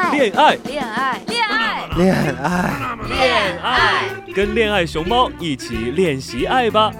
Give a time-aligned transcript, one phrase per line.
[0.00, 4.32] 爱，恋爱，恋爱，恋爱，恋爱，恋爱。
[4.34, 6.90] 跟恋爱熊猫一起练习爱吧。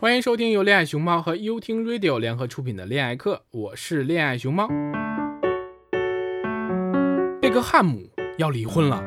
[0.00, 4.68] 欢迎收听由恋爱熊猫和优听 Radio 联合出品的恋爱课，我是恋爱熊猫。
[7.40, 9.00] 贝克汉姆要离婚了？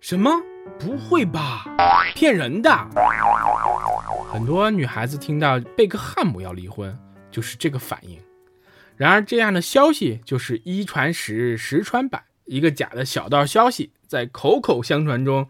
[0.00, 0.30] 什么？
[0.78, 1.64] 不会吧？
[2.14, 2.70] 骗人的！
[4.32, 6.96] 很多女孩子听到贝克汉姆要离婚，
[7.30, 8.18] 就是这个反应。
[8.96, 15.48] 然而，这样的消息就是一传十，十传百，一个假的小道消息在口口相传中，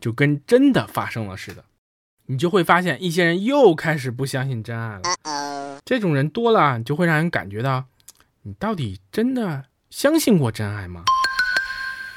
[0.00, 1.64] 就跟真的发生了似的。
[2.26, 5.80] 你就会发现，一些人又开始不相信真爱了。
[5.84, 7.84] 这种人多了，就会让人感觉到，
[8.42, 11.04] 你到底真的相信过真爱吗？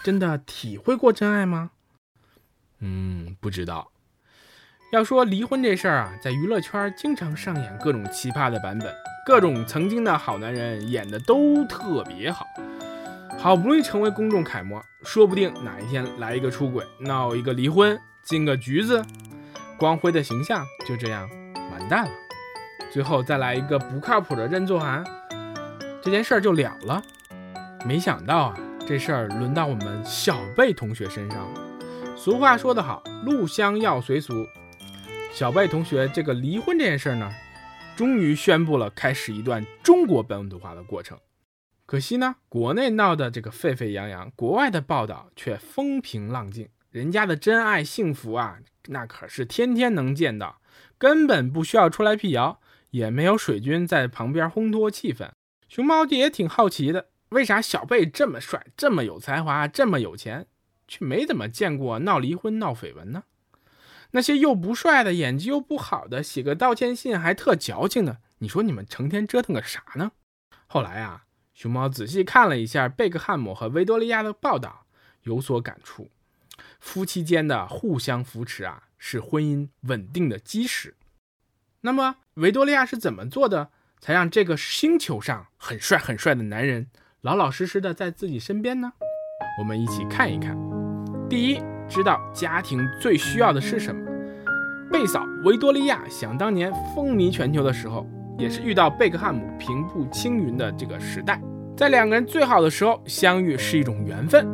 [0.01, 1.71] 真的体会过真爱吗？
[2.79, 3.91] 嗯，不知道。
[4.93, 8.95] 要说离婚这事儿啊，在娱乐圈经常上演各种奇葩的版本，
[9.27, 12.47] 各种曾经的好男人演的都特别好，
[13.37, 19.03] 好不容易成为公众楷模，说不定哪一天来一个出轨，闹一个离婚，进个局子，
[19.77, 21.29] 光辉的形象就这样
[21.73, 22.11] 完蛋了。
[22.89, 25.03] 最后再来一个不靠谱的认错函，
[26.01, 27.01] 这件事儿就了了。
[27.85, 31.59] 没想到啊，这事儿轮到我们小贝同学身上了。
[32.15, 34.47] 俗话说得好，入乡要随俗。
[35.33, 37.29] 小贝同学这个离婚这件事呢，
[37.97, 41.17] 终于宣布了开始一段中国本土化的过程。
[41.87, 46.69] 可惜呢，国内闹得这个沸沸扬扬，国外的报道却风平浪静。
[46.91, 48.59] 人家的真爱幸福啊，
[48.89, 50.61] 那可是天天能见到，
[50.99, 52.59] 根本不需要出来辟谣，
[52.91, 55.31] 也没有水军在旁边烘托气氛。
[55.67, 60.45] 熊猫弟也挺好奇的，为啥小贝这么帅、这么有才华、这么有钱，
[60.87, 63.23] 却没怎么见过闹离婚、闹绯闻呢？
[64.11, 70.11] 那些又不帅的、演技又不好的，写个道歉信还特矫情的，你说你们成天折腾个啥呢？
[70.67, 74.85] 后来啊，熊猫仔细看了一下贝克汉姆和维多利亚的报道，
[75.23, 76.09] 有所感触。
[76.79, 80.95] 夫妻间的互相扶持啊，是婚姻稳定的基石。
[81.81, 83.69] 那么维多利亚是怎么做的，
[83.99, 86.87] 才让这个星球上很帅很帅的男人
[87.21, 88.93] 老老实实的在自己身边呢？
[89.59, 90.57] 我们一起看一看。
[91.29, 91.76] 第一。
[91.87, 94.01] 知道家庭最需要的是什么？
[94.91, 101.41] 贝嫂维多利亚想当年风靡全球的时候，也是遇到贝克汉姆平步青云的这个时代，
[101.75, 104.47] 在两个人最好的时候相遇是一种缘分。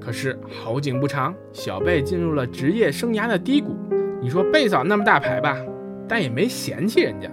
[0.00, 3.76] 可是好景不长，小贝进入了职业生涯的低谷。
[4.22, 5.58] 你说贝嫂那么大牌吧，
[6.08, 7.28] 但也没嫌弃人家，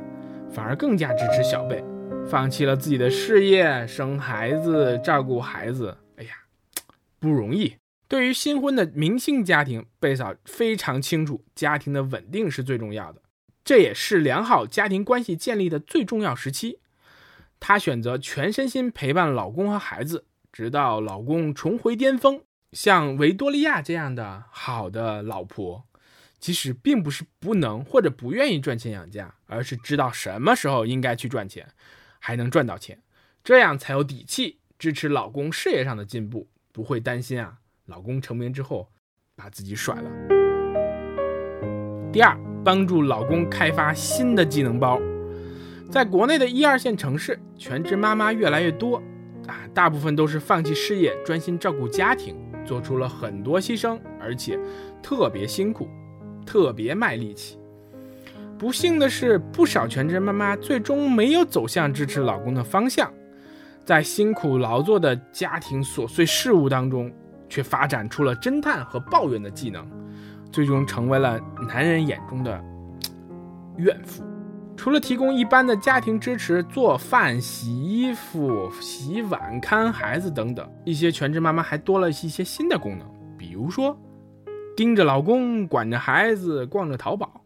[0.50, 1.82] 反而更加支持小贝，
[2.28, 5.96] 放弃了自己的事业，生孩子，照顾孩子。
[6.18, 6.32] 哎呀，
[7.20, 7.74] 不容易。
[8.08, 13.22] 对于新婚的明星家庭，贝嫂非常清楚，家庭的稳定是最重要的，
[13.64, 16.80] 这也是良好家庭关系建立的最重要时期。
[17.60, 22.44] 她选择全身心陪伴老公和孩子，直到老公重回巅峰。
[22.74, 25.86] 像维多利亚这样的好的老婆，
[26.40, 31.68] 其实并不是不能或者不愿意赚钱养家，而是知道什么时候应该去赚钱，
[32.20, 33.02] 还能赚到钱，
[33.44, 37.60] 这样才有底气支持老公事业上的进步，不会担心啊。
[37.88, 38.90] 老公成名之后，
[39.36, 40.10] 把自己甩了。
[42.12, 45.00] 第二，帮助老公开发新的技能包。
[45.92, 48.98] 在国内的一二线城市，全职妈妈越来越多，
[49.46, 52.36] 啊，大部分都是放弃事业，专心照顾家庭，
[52.66, 54.60] 做出了很多牺牲，而且
[55.04, 55.88] 特别辛苦，
[56.44, 57.60] 特别卖力气。
[58.58, 63.14] 不幸的是，不少全职妈妈最终没有走向支持老公的方向，
[63.84, 67.14] 在辛苦劳作的家庭琐碎事务当中。
[67.50, 69.88] 却发展出了侦探和抱怨的技能，
[70.52, 72.64] 最终成为了男人眼中的
[73.78, 74.24] 怨妇。
[74.78, 83.98] 除了提供一般的家庭支持，做饭、洗衣服、洗碗、看孩子等等，一些全职妈妈还多了一些新的功能，比如说
[84.76, 87.46] 盯着老公、管着孩子、逛着淘宝，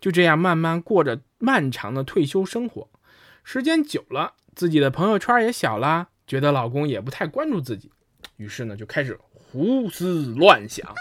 [0.00, 2.88] 就这样慢慢过着漫长的退休生活。
[3.42, 7.90] 时间久了，自己的朋友圈也小了，觉得老公也不太关注自己。
[8.36, 9.18] 于是呢，就开始
[9.52, 10.94] 胡思乱想。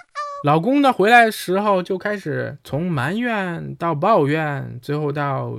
[0.43, 5.53] 老公呢回来的时候，就开始从埋怨到抱怨，最后到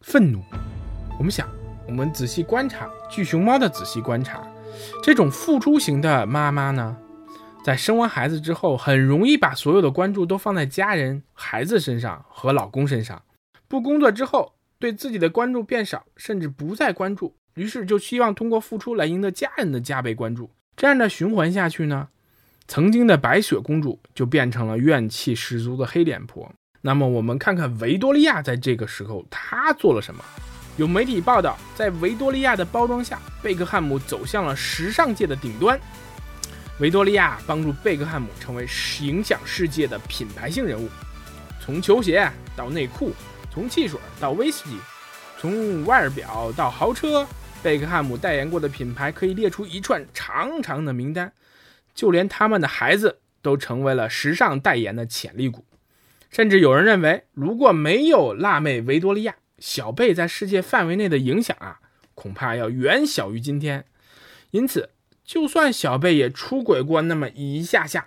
[0.00, 0.42] 愤怒。
[1.20, 1.48] 我们想，
[1.86, 4.42] 我们仔细观察，据熊猫的仔细观察，
[5.04, 6.96] 这种付出型的妈妈呢，
[7.64, 13.22] 在生完孩子之后，很容易把所有的关注都放在家人、孩子身上和老公身上。
[13.68, 20.50] 不工作之后，对自己的关注变少，甚至不再关注，于是就希望通过付出来赢得家人的加倍关注。
[20.74, 22.08] 这样的循环下去呢，
[22.74, 26.50] 曾经的白雪公主就变成了怨气十足的黑脸婆。
[26.80, 30.24] 那么我们看看维多利亚在这个时候她做了什么？
[30.78, 35.78] 有媒体报道，在维多利亚的包装下，贝克汉姆走向了时尚界的顶端。
[36.78, 38.66] 维多利亚帮助贝克汉姆成为
[39.02, 40.88] 影响世界的品牌性人物，
[41.60, 42.26] 从球鞋
[42.56, 43.12] 到内裤，
[43.52, 44.78] 从汽水到威士忌，
[45.38, 47.28] 从腕表到豪车，
[47.62, 51.30] 贝克汉姆代言过的品牌可以列出一串长长的名单。
[51.94, 55.64] 就连他们的孩子都成为了时尚代言的潜力股。
[56.30, 61.80] 甚至有人认为，如果没有辣妹维多利亚，小贝在世界范围内的影响啊，
[62.14, 63.84] 恐怕要远小于今天。
[64.50, 64.90] 因此，
[65.24, 68.06] 就算小贝也出轨过那么一下下，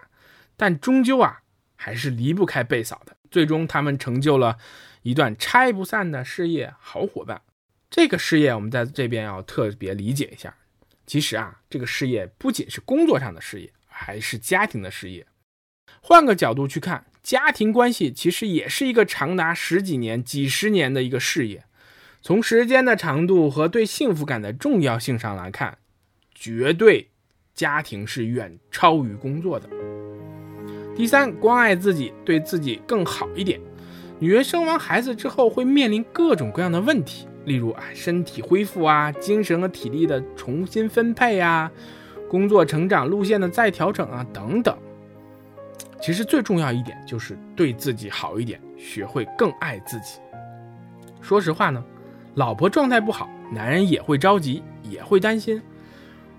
[0.58, 1.42] 但终究啊，
[1.76, 3.16] 还是离不开贝嫂的。
[3.30, 4.58] 最终，他们成就了
[5.04, 7.42] 一段拆不散的事业好伙伴。
[7.92, 10.56] 这个事业，我们在这边要特别理解一下。
[11.06, 15.26] 其实啊，这个事业不仅是工作上的事业，还是家庭的事业。
[16.02, 17.06] 换个角度去看。
[17.24, 21.64] 家庭关系其实也是一个长达十几年、几十年的一个事业。
[22.22, 25.80] 从时间的长度和对幸福感的重要性上来看，
[26.36, 27.10] 绝对
[27.56, 29.68] 家庭是远超于工作的。
[30.96, 33.60] 第三，关爱自己，对自己更好一点。
[34.20, 41.72] 女人生完孩子之后会面临各种各样的问题，例如啊身体恢复啊、精神和体力的重新分配啊、
[42.30, 44.76] 工作成长路线的再调整啊等等。
[46.02, 50.20] 其实最重要一点就是对自己好一点，学会更爱自己。
[51.22, 51.84] 说实话呢，
[52.36, 55.62] 老婆状态不好，男人也会着急，也会担心。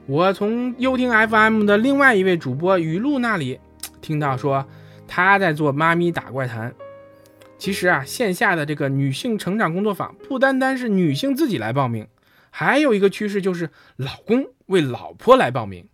[0.06, 3.58] 我从优听 FM 的另外一位主播雨露那里
[4.00, 4.64] 听到说，
[5.08, 6.72] 他在做妈咪打怪谈。
[7.58, 12.06] 其实啊，线下的这个女性成长工作坊不单单是女性自己来报名，
[12.50, 15.88] 还有一个趋势就是老公为老婆来报名，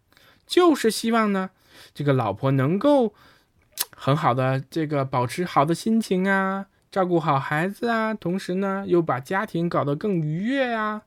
[0.47, 1.50] 就是希望呢，
[1.94, 3.14] 这个老婆能够。
[3.97, 11.03] 很好的，这个保持好的心情啊，照顾好孩子啊，同时呢又把家庭搞得更愉悦呀。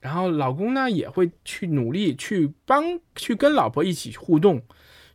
[0.00, 4.62] 然后老公呢也会去努力去帮，去跟老婆一起互动，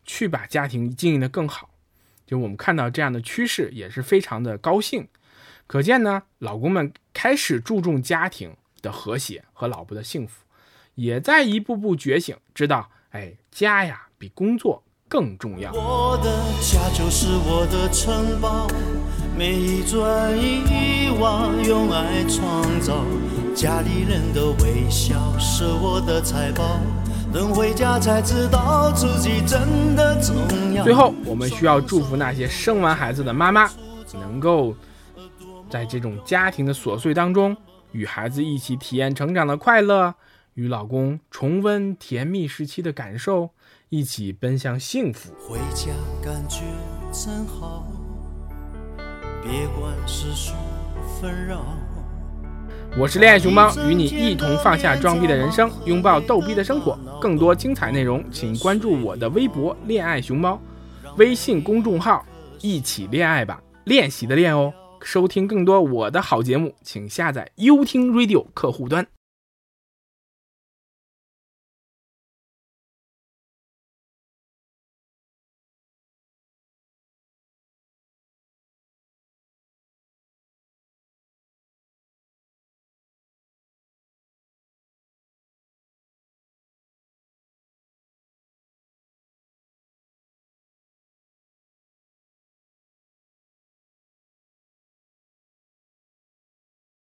[0.06, 1.71] 去把家庭经营得更好。
[2.32, 5.06] 就我们看到这样的趋势，也是非常的高兴。
[5.68, 10.46] 可见呢，老公们开始注重家庭的和谐和老婆的幸福，
[10.96, 14.82] 也在一步步觉醒，知道，哎，家呀比工作。
[15.10, 15.74] 更重要。
[15.74, 16.32] 我的
[16.62, 18.66] 家就是我的城堡，
[19.38, 23.04] 每一砖一瓦用爱创造，
[23.54, 26.80] 家里人的微笑是我的财宝，
[27.34, 30.36] 能回家才知道自己真的重
[30.74, 30.84] 要。
[30.84, 33.70] 最后，我们需要祝福那些生完孩子的妈妈，
[34.14, 34.76] 能够
[35.70, 37.56] 在这种家庭的琐碎当中，
[37.94, 40.14] 与孩子一起体验成长的快乐，
[40.56, 43.52] 与老公重温甜蜜时期的感受。
[43.88, 45.34] 一起奔向幸福。
[45.38, 45.92] 回家
[46.24, 46.62] 感觉
[47.12, 47.86] 真好，
[49.44, 50.54] 别管世俗
[51.20, 51.62] 纷扰。
[52.98, 56.98] 我是恋爱熊猫，与你一同放下装逼的人生，拥抱逗逼的生活。
[57.22, 60.60] 更多精彩内容，请关注我的微博“恋爱熊猫”，
[61.18, 62.26] 微信公众号
[62.62, 64.74] “一起恋爱吧”，练习的练哦。
[65.04, 69.06] 收听更多我的好节目，请下载优听 Radio 客户端。